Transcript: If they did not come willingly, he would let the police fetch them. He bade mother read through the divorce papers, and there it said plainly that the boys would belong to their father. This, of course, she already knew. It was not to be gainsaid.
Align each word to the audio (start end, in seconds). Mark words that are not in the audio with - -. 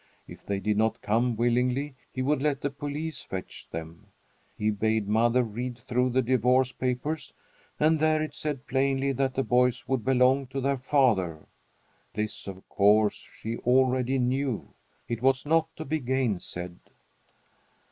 If 0.27 0.43
they 0.43 0.59
did 0.59 0.77
not 0.77 1.03
come 1.03 1.35
willingly, 1.35 1.93
he 2.11 2.23
would 2.23 2.41
let 2.41 2.61
the 2.61 2.71
police 2.71 3.21
fetch 3.21 3.67
them. 3.69 4.07
He 4.57 4.71
bade 4.71 5.07
mother 5.07 5.43
read 5.43 5.77
through 5.77 6.09
the 6.09 6.23
divorce 6.23 6.71
papers, 6.71 7.33
and 7.79 7.99
there 7.99 8.19
it 8.19 8.33
said 8.33 8.65
plainly 8.65 9.11
that 9.11 9.35
the 9.35 9.43
boys 9.43 9.87
would 9.87 10.03
belong 10.03 10.47
to 10.47 10.59
their 10.59 10.79
father. 10.79 11.45
This, 12.15 12.47
of 12.47 12.67
course, 12.67 13.13
she 13.35 13.57
already 13.59 14.17
knew. 14.17 14.73
It 15.07 15.21
was 15.21 15.45
not 15.45 15.67
to 15.75 15.85
be 15.85 15.99
gainsaid. 15.99 16.79